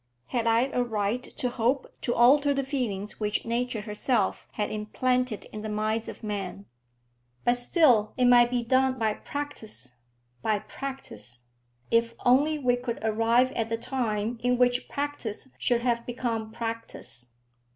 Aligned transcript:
Had 0.29 0.47
I 0.47 0.61
a 0.73 0.81
right 0.83 1.21
to 1.37 1.49
hope 1.51 1.85
to 2.01 2.15
alter 2.15 2.55
the 2.55 2.63
feelings 2.63 3.19
which 3.19 3.45
nature 3.45 3.81
herself 3.81 4.47
had 4.53 4.71
implanted 4.71 5.45
in 5.53 5.61
the 5.61 5.69
minds 5.69 6.09
of 6.09 6.23
men? 6.23 6.65
But 7.43 7.53
still 7.53 8.15
it 8.17 8.25
might 8.25 8.49
be 8.49 8.63
done 8.63 8.97
by 8.97 9.13
practice, 9.13 9.97
by 10.41 10.57
practice; 10.57 11.43
if 11.91 12.15
only 12.25 12.57
we 12.57 12.77
could 12.77 12.97
arrive 13.03 13.51
at 13.51 13.69
the 13.69 13.77
time 13.77 14.39
in 14.41 14.57
which 14.57 14.89
practice 14.89 15.47
should 15.59 15.81
have 15.81 16.07
become 16.07 16.51
practice. 16.51 17.33